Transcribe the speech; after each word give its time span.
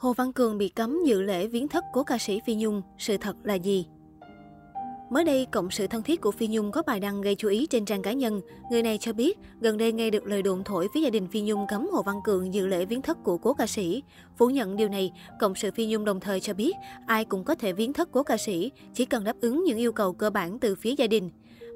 Hồ 0.00 0.12
Văn 0.12 0.32
Cường 0.32 0.58
bị 0.58 0.68
cấm 0.68 0.98
dự 1.06 1.22
lễ 1.22 1.46
viếng 1.46 1.68
thất 1.68 1.84
cố 1.92 2.04
ca 2.04 2.18
sĩ 2.18 2.40
Phi 2.46 2.54
Nhung, 2.54 2.82
sự 2.98 3.16
thật 3.16 3.36
là 3.44 3.54
gì? 3.54 3.86
Mới 5.10 5.24
đây, 5.24 5.46
cộng 5.52 5.70
sự 5.70 5.86
thân 5.86 6.02
thiết 6.02 6.20
của 6.20 6.30
Phi 6.30 6.48
Nhung 6.48 6.72
có 6.72 6.82
bài 6.86 7.00
đăng 7.00 7.20
gây 7.20 7.34
chú 7.34 7.48
ý 7.48 7.66
trên 7.66 7.84
trang 7.84 8.02
cá 8.02 8.12
nhân. 8.12 8.40
Người 8.70 8.82
này 8.82 8.98
cho 8.98 9.12
biết, 9.12 9.38
gần 9.60 9.78
đây 9.78 9.92
nghe 9.92 10.10
được 10.10 10.26
lời 10.26 10.42
đồn 10.42 10.64
thổi 10.64 10.88
phía 10.94 11.00
gia 11.00 11.10
đình 11.10 11.26
Phi 11.26 11.40
Nhung 11.40 11.66
cấm 11.68 11.88
Hồ 11.92 12.02
Văn 12.02 12.16
Cường 12.24 12.54
dự 12.54 12.66
lễ 12.66 12.84
viếng 12.84 13.02
thất 13.02 13.24
của 13.24 13.38
cố 13.38 13.54
ca 13.54 13.66
sĩ. 13.66 14.02
Phủ 14.38 14.50
nhận 14.50 14.76
điều 14.76 14.88
này, 14.88 15.12
cộng 15.40 15.54
sự 15.54 15.70
Phi 15.70 15.86
Nhung 15.86 16.04
đồng 16.04 16.20
thời 16.20 16.40
cho 16.40 16.54
biết, 16.54 16.72
ai 17.06 17.24
cũng 17.24 17.44
có 17.44 17.54
thể 17.54 17.72
viếng 17.72 17.92
thất 17.92 18.08
cố 18.12 18.22
ca 18.22 18.36
sĩ, 18.36 18.70
chỉ 18.94 19.04
cần 19.04 19.24
đáp 19.24 19.36
ứng 19.40 19.64
những 19.64 19.78
yêu 19.78 19.92
cầu 19.92 20.12
cơ 20.12 20.30
bản 20.30 20.58
từ 20.58 20.74
phía 20.74 20.94
gia 20.98 21.06
đình. 21.06 21.30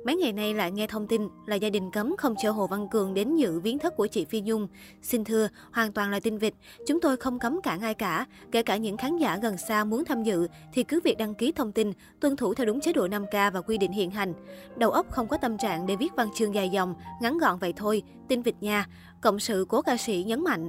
Mấy 0.05 0.17
ngày 0.17 0.33
nay 0.33 0.55
lại 0.55 0.71
nghe 0.71 0.87
thông 0.87 1.07
tin 1.07 1.29
là 1.47 1.57
gia 1.57 1.71
đình 1.71 1.91
cấm 1.91 2.17
không 2.19 2.35
cho 2.39 2.51
Hồ 2.51 2.67
Văn 2.67 2.89
Cường 2.89 3.15
đến 3.15 3.37
dự 3.37 3.61
viếng 3.61 3.79
thất 3.79 3.97
của 3.97 4.07
chị 4.07 4.25
Phi 4.25 4.41
Nhung. 4.41 4.69
Xin 5.03 5.25
thưa, 5.25 5.49
hoàn 5.73 5.93
toàn 5.93 6.11
là 6.11 6.21
tin 6.21 6.39
vịt. 6.39 6.55
Chúng 6.87 7.01
tôi 7.01 7.17
không 7.17 7.39
cấm 7.39 7.63
cản 7.63 7.81
ai 7.81 7.95
cả. 7.95 8.27
Kể 8.53 8.63
cả 8.63 8.77
những 8.77 8.97
khán 8.97 9.17
giả 9.17 9.39
gần 9.43 9.59
xa 9.59 9.85
muốn 9.85 10.05
tham 10.05 10.23
dự 10.23 10.49
thì 10.73 10.83
cứ 10.83 11.01
việc 11.05 11.19
đăng 11.19 11.35
ký 11.35 11.53
thông 11.53 11.73
tin, 11.73 11.93
tuân 12.21 12.37
thủ 12.37 12.55
theo 12.55 12.67
đúng 12.67 12.81
chế 12.81 12.93
độ 12.93 13.07
5K 13.07 13.51
và 13.51 13.61
quy 13.61 13.79
định 13.79 13.93
hiện 13.93 14.11
hành. 14.11 14.35
Đầu 14.77 14.91
óc 14.91 15.07
không 15.11 15.29
có 15.29 15.37
tâm 15.37 15.59
trạng 15.59 15.87
để 15.87 15.97
viết 15.97 16.13
văn 16.17 16.29
chương 16.35 16.55
dài 16.55 16.69
dòng, 16.69 16.95
ngắn 17.21 17.39
gọn 17.39 17.59
vậy 17.59 17.73
thôi. 17.77 18.03
Tin 18.29 18.43
vịt 18.43 18.55
nha. 18.61 18.87
Cộng 19.21 19.39
sự 19.39 19.67
cố 19.69 19.83
ca 19.83 19.97
sĩ 19.97 20.25
nhấn 20.27 20.45
mạnh. 20.45 20.69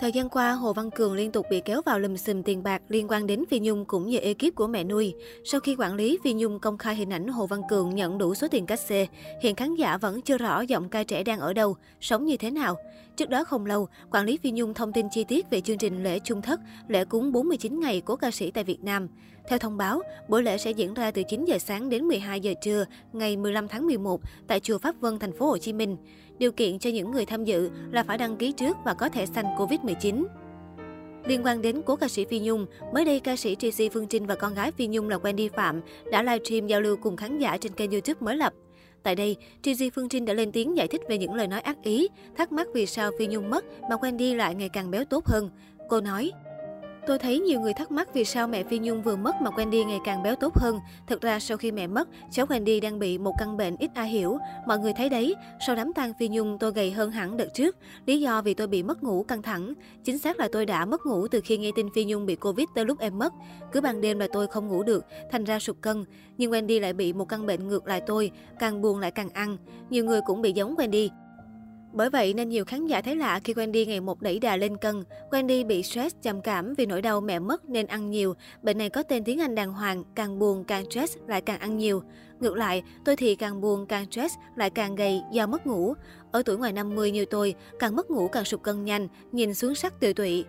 Thời 0.00 0.12
gian 0.12 0.28
qua, 0.28 0.52
Hồ 0.52 0.72
Văn 0.72 0.90
Cường 0.90 1.14
liên 1.14 1.32
tục 1.32 1.46
bị 1.50 1.60
kéo 1.60 1.82
vào 1.82 1.98
lùm 1.98 2.16
xùm 2.16 2.42
tiền 2.42 2.62
bạc 2.62 2.82
liên 2.88 3.08
quan 3.08 3.26
đến 3.26 3.44
Phi 3.50 3.60
Nhung 3.60 3.84
cũng 3.84 4.08
như 4.08 4.18
ekip 4.18 4.54
của 4.54 4.66
mẹ 4.66 4.84
nuôi. 4.84 5.14
Sau 5.44 5.60
khi 5.60 5.76
quản 5.78 5.94
lý 5.94 6.18
Phi 6.24 6.32
Nhung 6.32 6.58
công 6.58 6.78
khai 6.78 6.94
hình 6.94 7.12
ảnh 7.12 7.28
Hồ 7.28 7.46
Văn 7.46 7.60
Cường 7.68 7.94
nhận 7.94 8.18
đủ 8.18 8.34
số 8.34 8.48
tiền 8.48 8.66
cách 8.66 8.80
xê, 8.80 9.06
hiện 9.42 9.54
khán 9.54 9.74
giả 9.74 9.96
vẫn 9.96 10.22
chưa 10.22 10.38
rõ 10.38 10.60
giọng 10.60 10.88
ca 10.88 11.04
trẻ 11.04 11.22
đang 11.22 11.40
ở 11.40 11.52
đâu, 11.52 11.76
sống 12.00 12.26
như 12.26 12.36
thế 12.36 12.50
nào. 12.50 12.76
Trước 13.16 13.28
đó 13.28 13.44
không 13.44 13.66
lâu, 13.66 13.88
quản 14.10 14.26
lý 14.26 14.36
Phi 14.36 14.50
Nhung 14.50 14.74
thông 14.74 14.92
tin 14.92 15.06
chi 15.10 15.24
tiết 15.24 15.50
về 15.50 15.60
chương 15.60 15.78
trình 15.78 16.02
lễ 16.02 16.18
chung 16.18 16.42
thất, 16.42 16.60
lễ 16.88 17.04
cúng 17.04 17.32
49 17.32 17.80
ngày 17.80 18.00
của 18.00 18.16
ca 18.16 18.30
sĩ 18.30 18.50
tại 18.50 18.64
Việt 18.64 18.84
Nam. 18.84 19.08
Theo 19.50 19.58
thông 19.58 19.76
báo, 19.76 20.02
buổi 20.28 20.42
lễ 20.42 20.58
sẽ 20.58 20.70
diễn 20.70 20.94
ra 20.94 21.10
từ 21.10 21.22
9 21.22 21.44
giờ 21.44 21.58
sáng 21.58 21.88
đến 21.88 22.04
12 22.04 22.40
giờ 22.40 22.54
trưa 22.62 22.84
ngày 23.12 23.36
15 23.36 23.68
tháng 23.68 23.86
11 23.86 24.20
tại 24.46 24.60
chùa 24.60 24.78
Pháp 24.78 24.94
Vân, 25.00 25.18
thành 25.18 25.32
phố 25.32 25.46
Hồ 25.46 25.58
Chí 25.58 25.72
Minh. 25.72 25.96
Điều 26.38 26.52
kiện 26.52 26.78
cho 26.78 26.90
những 26.90 27.10
người 27.10 27.26
tham 27.26 27.44
dự 27.44 27.70
là 27.90 28.02
phải 28.02 28.18
đăng 28.18 28.36
ký 28.36 28.52
trước 28.52 28.76
và 28.84 28.94
có 28.94 29.08
thẻ 29.08 29.26
xanh 29.26 29.44
Covid-19. 29.44 30.24
Liên 31.24 31.42
quan 31.44 31.62
đến 31.62 31.82
cố 31.86 31.96
ca 31.96 32.08
sĩ 32.08 32.24
Phi 32.24 32.40
Nhung, 32.40 32.66
mới 32.94 33.04
đây 33.04 33.20
ca 33.20 33.36
sĩ 33.36 33.56
Tracy 33.56 33.88
Phương 33.88 34.06
Trinh 34.06 34.26
và 34.26 34.34
con 34.34 34.54
gái 34.54 34.72
Phi 34.72 34.86
Nhung 34.86 35.08
là 35.08 35.16
Wendy 35.16 35.48
Phạm 35.56 35.80
đã 36.12 36.22
livestream 36.22 36.66
giao 36.66 36.80
lưu 36.80 36.96
cùng 36.96 37.16
khán 37.16 37.38
giả 37.38 37.56
trên 37.56 37.72
kênh 37.72 37.90
YouTube 37.90 38.20
mới 38.20 38.36
lập. 38.36 38.52
Tại 39.02 39.14
đây, 39.14 39.36
Tracy 39.62 39.90
Phương 39.90 40.08
Trinh 40.08 40.24
đã 40.24 40.34
lên 40.34 40.52
tiếng 40.52 40.76
giải 40.76 40.88
thích 40.88 41.00
về 41.08 41.18
những 41.18 41.34
lời 41.34 41.46
nói 41.46 41.60
ác 41.60 41.76
ý, 41.82 42.08
thắc 42.36 42.52
mắc 42.52 42.68
vì 42.74 42.86
sao 42.86 43.10
Phi 43.18 43.26
Nhung 43.26 43.50
mất 43.50 43.64
mà 43.90 43.96
Wendy 43.96 44.36
lại 44.36 44.54
ngày 44.54 44.68
càng 44.68 44.90
béo 44.90 45.04
tốt 45.04 45.26
hơn. 45.26 45.50
Cô 45.88 46.00
nói, 46.00 46.32
Tôi 47.06 47.18
thấy 47.18 47.38
nhiều 47.40 47.60
người 47.60 47.74
thắc 47.74 47.90
mắc 47.90 48.14
vì 48.14 48.24
sao 48.24 48.48
mẹ 48.48 48.62
Phi 48.62 48.78
Nhung 48.78 49.02
vừa 49.02 49.16
mất 49.16 49.40
mà 49.40 49.50
Wendy 49.50 49.86
ngày 49.86 49.98
càng 50.04 50.22
béo 50.22 50.36
tốt 50.36 50.54
hơn. 50.56 50.80
Thực 51.06 51.20
ra 51.20 51.40
sau 51.40 51.56
khi 51.56 51.72
mẹ 51.72 51.86
mất, 51.86 52.08
cháu 52.30 52.46
Wendy 52.46 52.80
đang 52.80 52.98
bị 52.98 53.18
một 53.18 53.32
căn 53.38 53.56
bệnh 53.56 53.76
ít 53.76 53.90
ai 53.94 54.08
hiểu. 54.08 54.38
Mọi 54.66 54.78
người 54.78 54.92
thấy 54.92 55.08
đấy, 55.08 55.34
sau 55.66 55.76
đám 55.76 55.92
tang 55.92 56.12
Phi 56.18 56.28
Nhung 56.28 56.58
tôi 56.58 56.72
gầy 56.72 56.90
hơn 56.90 57.10
hẳn 57.10 57.36
đợt 57.36 57.48
trước. 57.54 57.76
Lý 58.06 58.20
do 58.20 58.42
vì 58.42 58.54
tôi 58.54 58.66
bị 58.66 58.82
mất 58.82 59.02
ngủ 59.02 59.22
căng 59.22 59.42
thẳng. 59.42 59.74
Chính 60.04 60.18
xác 60.18 60.40
là 60.40 60.48
tôi 60.52 60.66
đã 60.66 60.84
mất 60.84 61.06
ngủ 61.06 61.28
từ 61.28 61.40
khi 61.44 61.58
nghe 61.58 61.70
tin 61.76 61.88
Phi 61.94 62.04
Nhung 62.04 62.26
bị 62.26 62.36
Covid 62.36 62.66
tới 62.74 62.84
lúc 62.84 62.98
em 62.98 63.18
mất. 63.18 63.32
Cứ 63.72 63.80
ban 63.80 64.00
đêm 64.00 64.18
là 64.18 64.28
tôi 64.32 64.46
không 64.46 64.68
ngủ 64.68 64.82
được, 64.82 65.04
thành 65.30 65.44
ra 65.44 65.58
sụt 65.58 65.76
cân. 65.80 66.04
Nhưng 66.38 66.50
Wendy 66.50 66.80
lại 66.80 66.92
bị 66.92 67.12
một 67.12 67.28
căn 67.28 67.46
bệnh 67.46 67.68
ngược 67.68 67.86
lại 67.86 68.00
tôi, 68.06 68.30
càng 68.58 68.82
buồn 68.82 68.98
lại 68.98 69.10
càng 69.10 69.28
ăn. 69.28 69.56
Nhiều 69.90 70.04
người 70.04 70.20
cũng 70.20 70.42
bị 70.42 70.52
giống 70.52 70.74
Wendy. 70.74 71.08
Bởi 71.92 72.10
vậy 72.10 72.34
nên 72.34 72.48
nhiều 72.48 72.64
khán 72.64 72.86
giả 72.86 73.02
thấy 73.02 73.16
lạ 73.16 73.40
khi 73.44 73.52
Wendy 73.52 73.86
ngày 73.86 74.00
một 74.00 74.22
đẩy 74.22 74.38
đà 74.38 74.56
lên 74.56 74.76
cân. 74.76 75.04
Wendy 75.30 75.66
bị 75.66 75.82
stress, 75.82 76.16
trầm 76.22 76.40
cảm 76.40 76.74
vì 76.74 76.86
nỗi 76.86 77.02
đau 77.02 77.20
mẹ 77.20 77.38
mất 77.38 77.64
nên 77.68 77.86
ăn 77.86 78.10
nhiều. 78.10 78.34
Bệnh 78.62 78.78
này 78.78 78.90
có 78.90 79.02
tên 79.02 79.24
tiếng 79.24 79.40
Anh 79.40 79.54
đàng 79.54 79.72
hoàng, 79.72 80.04
càng 80.14 80.38
buồn 80.38 80.64
càng 80.64 80.90
stress 80.90 81.16
lại 81.26 81.40
càng 81.40 81.60
ăn 81.60 81.78
nhiều. 81.78 82.02
Ngược 82.40 82.56
lại, 82.56 82.82
tôi 83.04 83.16
thì 83.16 83.34
càng 83.34 83.60
buồn 83.60 83.86
càng 83.86 84.06
stress 84.10 84.34
lại 84.56 84.70
càng 84.70 84.94
gầy 84.94 85.22
do 85.32 85.46
mất 85.46 85.66
ngủ. 85.66 85.94
Ở 86.32 86.42
tuổi 86.42 86.56
ngoài 86.56 86.72
50 86.72 87.10
như 87.10 87.24
tôi, 87.24 87.54
càng 87.78 87.96
mất 87.96 88.10
ngủ 88.10 88.28
càng 88.28 88.44
sụt 88.44 88.62
cân 88.62 88.84
nhanh, 88.84 89.08
nhìn 89.32 89.54
xuống 89.54 89.74
sắc 89.74 90.00
tiều 90.00 90.12
tụy. 90.12 90.44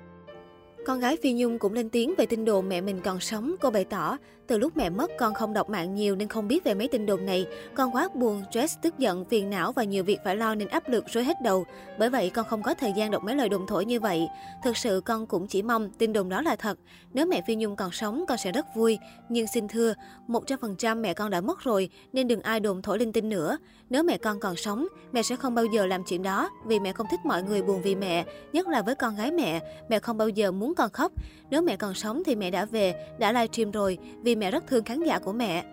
Con 0.86 1.00
gái 1.00 1.18
Phi 1.24 1.34
Nhung 1.34 1.60
cũng 1.60 1.74
lên 1.74 1.90
tiếng 1.90 2.14
về 2.18 2.26
tin 2.26 2.46
đồn 2.46 2.70
mẹ 2.70 2.82
mình 2.82 3.02
còn 3.04 3.20
sống. 3.20 3.56
Cô 3.62 3.70
bày 3.70 3.86
tỏ, 3.86 4.18
từ 4.48 4.58
lúc 4.58 4.78
mẹ 4.78 4.90
mất 4.90 5.12
con 5.20 5.34
không 5.34 5.54
đọc 5.54 5.70
mạng 5.70 5.96
nhiều 5.96 6.16
nên 6.16 6.28
không 6.28 6.48
biết 6.48 6.64
về 6.64 6.74
mấy 6.74 6.88
tin 6.88 7.06
đồn 7.06 7.26
này. 7.26 7.48
Con 7.76 7.96
quá 7.96 8.10
buồn, 8.14 8.44
stress, 8.52 8.78
tức 8.82 8.98
giận, 8.98 9.26
phiền 9.26 9.50
não 9.50 9.72
và 9.72 9.84
nhiều 9.84 10.04
việc 10.04 10.20
phải 10.24 10.36
lo 10.36 10.56
nên 10.56 10.68
áp 10.68 10.90
lực 10.90 11.06
rối 11.08 11.24
hết 11.24 11.42
đầu. 11.44 11.66
Bởi 12.00 12.10
vậy 12.10 12.30
con 12.30 12.46
không 12.46 12.64
có 12.64 12.74
thời 12.74 12.94
gian 12.96 13.12
đọc 13.12 13.24
mấy 13.24 13.36
lời 13.36 13.50
đồn 13.50 13.68
thổi 13.68 13.86
như 13.86 14.00
vậy. 14.00 14.28
Thực 14.64 14.78
sự 14.78 15.02
con 15.06 15.28
cũng 15.28 15.48
chỉ 15.48 15.62
mong 15.62 15.90
tin 15.90 16.14
đồn 16.14 16.30
đó 16.30 16.42
là 16.42 16.56
thật. 16.56 16.78
Nếu 17.14 17.26
mẹ 17.26 17.42
Phi 17.48 17.56
Nhung 17.56 17.76
còn 17.76 17.92
sống 17.92 18.26
con 18.28 18.38
sẽ 18.38 18.52
rất 18.52 18.66
vui. 18.76 18.98
Nhưng 19.30 19.48
xin 19.48 19.68
thưa, 19.68 19.94
100% 20.28 21.02
mẹ 21.02 21.14
con 21.14 21.30
đã 21.30 21.42
mất 21.42 21.60
rồi 21.60 21.90
nên 22.14 22.28
đừng 22.28 22.42
ai 22.42 22.60
đồn 22.60 22.82
thổi 22.82 23.00
linh 23.00 23.12
tinh 23.12 23.30
nữa. 23.30 23.58
Nếu 23.90 24.04
mẹ 24.04 24.18
con 24.18 24.40
còn 24.40 24.56
sống, 24.56 24.88
mẹ 25.12 25.24
sẽ 25.24 25.36
không 25.36 25.56
bao 25.56 25.66
giờ 25.66 25.86
làm 25.86 26.04
chuyện 26.04 26.24
đó 26.24 26.50
vì 26.66 26.80
mẹ 26.80 26.94
không 26.94 27.08
thích 27.12 27.20
mọi 27.26 27.44
người 27.44 27.62
buồn 27.62 27.82
vì 27.82 27.96
mẹ, 27.96 28.26
nhất 28.54 28.68
là 28.68 28.82
với 28.82 28.96
con 28.96 29.16
gái 29.16 29.32
mẹ. 29.32 29.60
Mẹ 29.90 30.00
không 30.00 30.18
bao 30.18 30.30
giờ 30.30 30.52
muốn 30.52 30.71
con 30.76 30.90
khóc. 30.90 31.12
Nếu 31.50 31.62
mẹ 31.62 31.76
còn 31.76 31.94
sống 31.94 32.24
thì 32.26 32.36
mẹ 32.36 32.52
đã 32.52 32.66
về, 32.66 32.96
đã 33.20 33.32
livestream 33.32 33.72
rồi 33.72 33.98
vì 34.22 34.36
mẹ 34.36 34.52
rất 34.52 34.68
thương 34.68 34.84
khán 34.84 35.04
giả 35.04 35.20
của 35.20 35.34
mẹ. 35.34 35.64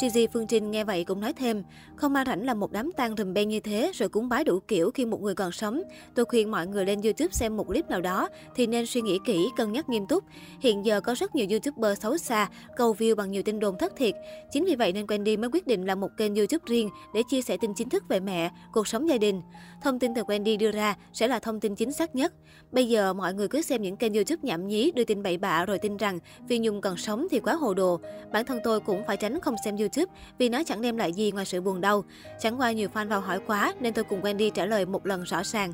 Gigi 0.00 0.26
Phương 0.32 0.46
Trinh 0.46 0.70
nghe 0.70 0.84
vậy 0.84 1.04
cũng 1.04 1.20
nói 1.20 1.32
thêm, 1.32 1.62
không 1.96 2.12
ma 2.12 2.24
rảnh 2.26 2.46
là 2.46 2.54
một 2.54 2.72
đám 2.72 2.92
tang 2.96 3.14
rùm 3.16 3.34
beng 3.34 3.48
như 3.48 3.60
thế 3.60 3.90
rồi 3.94 4.08
cúng 4.08 4.28
bái 4.28 4.44
đủ 4.44 4.58
kiểu 4.68 4.90
khi 4.90 5.04
một 5.04 5.22
người 5.22 5.34
còn 5.34 5.52
sống. 5.52 5.82
Tôi 6.14 6.24
khuyên 6.24 6.50
mọi 6.50 6.66
người 6.66 6.84
lên 6.84 7.00
YouTube 7.02 7.32
xem 7.32 7.56
một 7.56 7.66
clip 7.66 7.90
nào 7.90 8.00
đó 8.00 8.28
thì 8.54 8.66
nên 8.66 8.86
suy 8.86 9.00
nghĩ 9.00 9.18
kỹ, 9.24 9.48
cân 9.56 9.72
nhắc 9.72 9.88
nghiêm 9.88 10.06
túc. 10.06 10.24
Hiện 10.60 10.86
giờ 10.86 11.00
có 11.00 11.14
rất 11.14 11.34
nhiều 11.34 11.46
YouTuber 11.50 11.98
xấu 12.00 12.18
xa, 12.18 12.48
cầu 12.76 12.94
view 12.98 13.14
bằng 13.14 13.30
nhiều 13.30 13.42
tin 13.42 13.60
đồn 13.60 13.78
thất 13.78 13.92
thiệt. 13.96 14.14
Chính 14.52 14.64
vì 14.64 14.74
vậy 14.74 14.92
nên 14.92 15.06
Wendy 15.06 15.40
mới 15.40 15.50
quyết 15.52 15.66
định 15.66 15.84
làm 15.84 16.00
một 16.00 16.10
kênh 16.16 16.34
YouTube 16.34 16.64
riêng 16.66 16.90
để 17.14 17.22
chia 17.28 17.42
sẻ 17.42 17.56
tin 17.56 17.74
chính 17.74 17.88
thức 17.88 18.04
về 18.08 18.20
mẹ, 18.20 18.50
cuộc 18.72 18.88
sống 18.88 19.08
gia 19.08 19.18
đình. 19.18 19.42
Thông 19.82 19.98
tin 19.98 20.14
từ 20.14 20.22
Wendy 20.22 20.58
đưa 20.58 20.70
ra 20.70 20.96
sẽ 21.12 21.28
là 21.28 21.38
thông 21.38 21.60
tin 21.60 21.74
chính 21.74 21.92
xác 21.92 22.14
nhất. 22.14 22.32
Bây 22.72 22.88
giờ 22.88 23.12
mọi 23.12 23.34
người 23.34 23.48
cứ 23.48 23.62
xem 23.62 23.82
những 23.82 23.96
kênh 23.96 24.14
YouTube 24.14 24.40
nhảm 24.42 24.66
nhí 24.66 24.90
đưa 24.90 25.04
tin 25.04 25.22
bậy 25.22 25.38
bạ 25.38 25.64
rồi 25.64 25.78
tin 25.78 25.96
rằng 25.96 26.18
Phi 26.48 26.58
Nhung 26.58 26.80
còn 26.80 26.96
sống 26.96 27.26
thì 27.30 27.40
quá 27.40 27.54
hồ 27.54 27.74
đồ. 27.74 28.00
Bản 28.32 28.44
thân 28.44 28.58
tôi 28.64 28.80
cũng 28.80 29.02
phải 29.06 29.16
tránh 29.16 29.40
không 29.40 29.54
xem 29.64 29.76
YouTube 29.76 29.85
YouTube 29.86 30.12
vì 30.38 30.48
nó 30.48 30.62
chẳng 30.66 30.82
đem 30.82 30.96
lại 30.96 31.12
gì 31.12 31.32
ngoài 31.32 31.44
sự 31.44 31.60
buồn 31.60 31.80
đau. 31.80 32.04
Chẳng 32.40 32.60
qua 32.60 32.72
nhiều 32.72 32.88
fan 32.94 33.08
vào 33.08 33.20
hỏi 33.20 33.40
quá 33.46 33.74
nên 33.80 33.94
tôi 33.94 34.04
cùng 34.04 34.22
Wendy 34.22 34.50
trả 34.50 34.66
lời 34.66 34.86
một 34.86 35.06
lần 35.06 35.22
rõ 35.22 35.42
ràng. 35.44 35.72